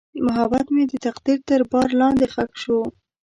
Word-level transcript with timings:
محبت 0.27 0.65
مې 0.73 0.83
د 0.87 0.93
تقدیر 1.05 1.39
تر 1.49 1.61
بار 1.71 1.89
لاندې 1.99 2.25
ښخ 2.33 2.51
شو. 2.63 2.79